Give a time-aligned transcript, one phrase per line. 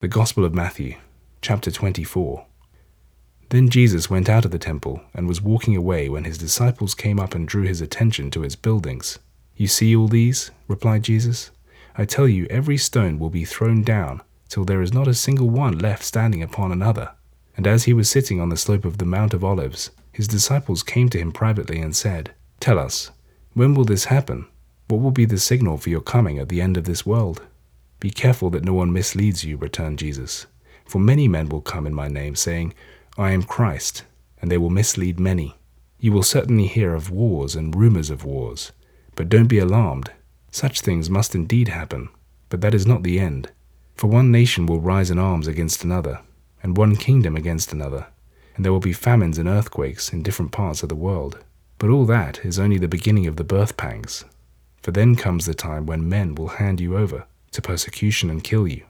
[0.00, 0.94] The Gospel of Matthew,
[1.42, 2.46] chapter 24.
[3.50, 7.20] Then Jesus went out of the temple and was walking away when his disciples came
[7.20, 9.18] up and drew his attention to its buildings.
[9.56, 10.52] You see all these?
[10.68, 11.50] replied Jesus.
[11.98, 15.50] I tell you, every stone will be thrown down till there is not a single
[15.50, 17.10] one left standing upon another.
[17.54, 20.82] And as he was sitting on the slope of the Mount of Olives, his disciples
[20.82, 23.10] came to him privately and said, Tell us,
[23.52, 24.46] when will this happen?
[24.88, 27.42] What will be the signal for your coming at the end of this world?
[28.00, 30.46] Be careful that no one misleads you, returned Jesus.
[30.86, 32.72] For many men will come in my name, saying,
[33.18, 34.04] I am Christ,
[34.40, 35.56] and they will mislead many.
[35.98, 38.72] You will certainly hear of wars and rumors of wars,
[39.16, 40.10] but don't be alarmed.
[40.50, 42.08] Such things must indeed happen,
[42.48, 43.50] but that is not the end.
[43.96, 46.20] For one nation will rise in arms against another,
[46.62, 48.06] and one kingdom against another,
[48.56, 51.44] and there will be famines and earthquakes in different parts of the world.
[51.76, 54.24] But all that is only the beginning of the birth pangs.
[54.82, 58.66] For then comes the time when men will hand you over to persecution and kill
[58.66, 58.84] you,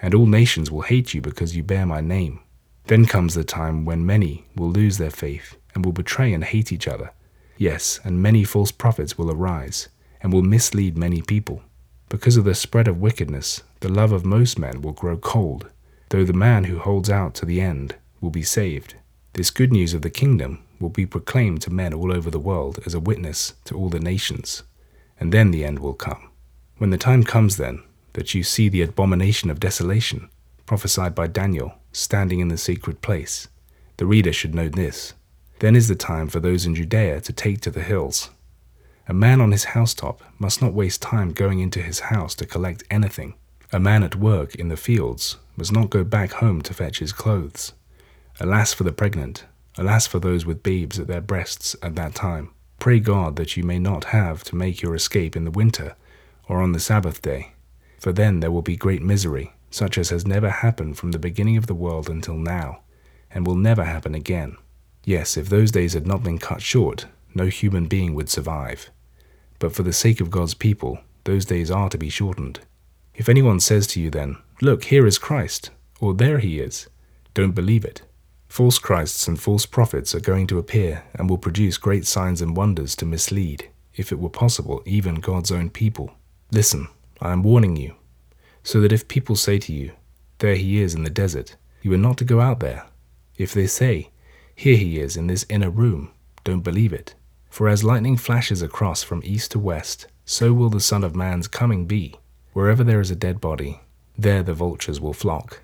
[0.00, 2.40] and all nations will hate you because you bear my name.
[2.86, 6.72] Then comes the time when many will lose their faith and will betray and hate
[6.72, 7.10] each other.
[7.56, 9.88] Yes, and many false prophets will arise
[10.20, 11.62] and will mislead many people.
[12.08, 15.70] Because of the spread of wickedness, the love of most men will grow cold,
[16.10, 18.94] though the man who holds out to the end will be saved.
[19.32, 22.78] This good news of the kingdom will be proclaimed to men all over the world
[22.86, 24.62] as a witness to all the nations,
[25.18, 26.30] and then the end will come.
[26.78, 27.82] When the time comes, then,
[28.14, 30.28] that you see the abomination of desolation,
[30.66, 33.48] prophesied by Daniel, standing in the secret place.
[33.98, 35.12] The reader should know this.
[35.58, 38.30] Then is the time for those in Judea to take to the hills.
[39.06, 42.84] A man on his housetop must not waste time going into his house to collect
[42.90, 43.34] anything.
[43.72, 47.12] A man at work in the fields must not go back home to fetch his
[47.12, 47.72] clothes.
[48.40, 49.44] Alas for the pregnant,
[49.76, 52.50] alas for those with babes at their breasts at that time.
[52.78, 55.94] Pray God that you may not have to make your escape in the winter
[56.48, 57.54] or on the Sabbath day
[58.04, 61.56] for then there will be great misery, such as has never happened from the beginning
[61.56, 62.82] of the world until now,
[63.30, 64.58] and will never happen again.
[65.04, 68.90] Yes, if those days had not been cut short, no human being would survive.
[69.58, 72.60] But for the sake of God's people, those days are to be shortened.
[73.14, 76.88] If anyone says to you then, Look, here is Christ, or there he is,
[77.32, 78.02] don't believe it.
[78.48, 82.54] False Christs and false prophets are going to appear and will produce great signs and
[82.54, 86.12] wonders to mislead, if it were possible, even God's own people.
[86.52, 86.88] Listen,
[87.24, 87.94] I am warning you,
[88.62, 89.92] so that if people say to you,
[90.40, 92.84] There he is in the desert, you are not to go out there.
[93.38, 94.10] If they say,
[94.54, 96.10] Here he is in this inner room,
[96.44, 97.14] don't believe it.
[97.48, 101.48] For as lightning flashes across from east to west, so will the Son of Man's
[101.48, 102.14] coming be.
[102.52, 103.80] Wherever there is a dead body,
[104.18, 105.62] there the vultures will flock.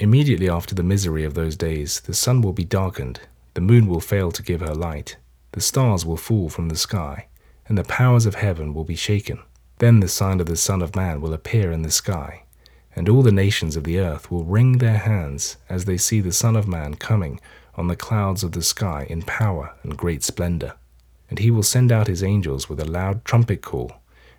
[0.00, 3.20] Immediately after the misery of those days, the sun will be darkened,
[3.54, 5.16] the moon will fail to give her light,
[5.52, 7.28] the stars will fall from the sky,
[7.68, 9.38] and the powers of heaven will be shaken.
[9.78, 12.44] Then the sign of the Son of Man will appear in the sky,
[12.96, 16.32] and all the nations of the earth will wring their hands as they see the
[16.32, 17.40] Son of Man coming
[17.76, 20.74] on the clouds of the sky in power and great splendor.
[21.30, 23.92] And he will send out his angels with a loud trumpet call,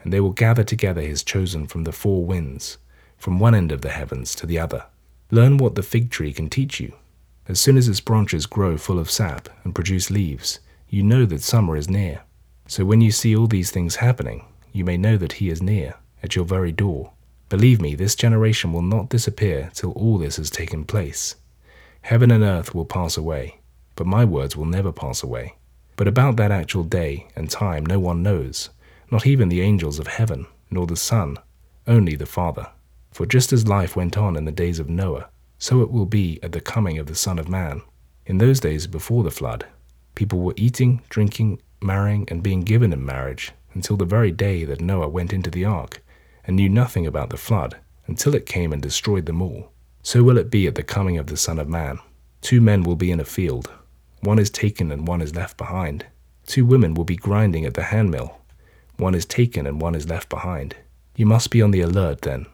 [0.00, 2.78] and they will gather together his chosen from the four winds,
[3.18, 4.84] from one end of the heavens to the other.
[5.32, 6.92] Learn what the fig tree can teach you.
[7.48, 11.42] As soon as its branches grow full of sap and produce leaves, you know that
[11.42, 12.22] summer is near.
[12.68, 14.44] So when you see all these things happening,
[14.74, 17.12] you may know that he is near, at your very door.
[17.48, 21.36] Believe me, this generation will not disappear till all this has taken place.
[22.02, 23.60] Heaven and earth will pass away,
[23.94, 25.54] but my words will never pass away.
[25.94, 28.70] But about that actual day and time no one knows,
[29.12, 31.36] not even the angels of heaven, nor the Son,
[31.86, 32.66] only the Father.
[33.12, 36.40] For just as life went on in the days of Noah, so it will be
[36.42, 37.80] at the coming of the Son of Man.
[38.26, 39.66] In those days before the flood,
[40.16, 44.80] people were eating, drinking, marrying, and being given in marriage until the very day that
[44.80, 46.02] Noah went into the ark,
[46.46, 47.76] and knew nothing about the flood,
[48.06, 49.72] until it came and destroyed them all.
[50.02, 51.98] So will it be at the coming of the Son of Man.
[52.40, 53.70] Two men will be in a field,
[54.20, 56.06] one is taken and one is left behind.
[56.46, 58.38] Two women will be grinding at the handmill,
[58.96, 60.76] one is taken and one is left behind.
[61.16, 62.46] You must be on the alert then,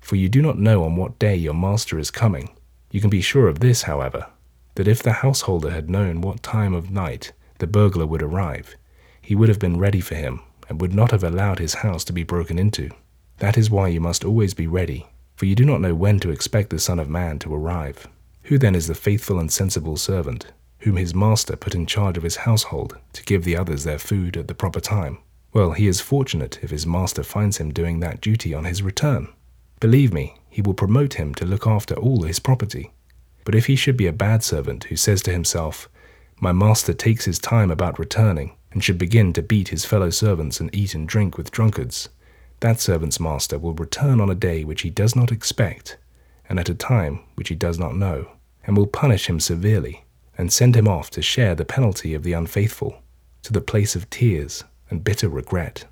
[0.00, 2.50] for you do not know on what day your master is coming.
[2.90, 4.26] You can be sure of this, however,
[4.74, 8.76] that if the householder had known what time of night the burglar would arrive,
[9.20, 12.12] he would have been ready for him and would not have allowed his house to
[12.12, 12.90] be broken into.
[13.38, 15.06] That is why you must always be ready,
[15.36, 18.08] for you do not know when to expect the Son of Man to arrive.
[18.44, 20.46] Who then is the faithful and sensible servant,
[20.80, 24.36] whom his master put in charge of his household to give the others their food
[24.36, 25.18] at the proper time?
[25.52, 29.28] Well, he is fortunate if his master finds him doing that duty on his return.
[29.80, 32.92] Believe me, he will promote him to look after all his property.
[33.44, 35.88] But if he should be a bad servant who says to himself,
[36.40, 40.60] My master takes his time about returning, and should begin to beat his fellow servants
[40.60, 42.08] and eat and drink with drunkards,
[42.60, 45.96] that servant's master will return on a day which he does not expect,
[46.48, 48.32] and at a time which he does not know,
[48.64, 50.04] and will punish him severely,
[50.36, 53.02] and send him off to share the penalty of the unfaithful,
[53.42, 55.84] to the place of tears and bitter regret.